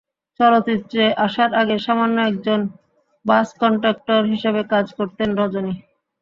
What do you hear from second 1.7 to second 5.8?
সামান্য একজন বাস কনডাক্টর হিসেবে কাজ করতেন রজনী।